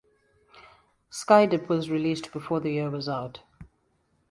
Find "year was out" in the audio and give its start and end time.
2.71-3.41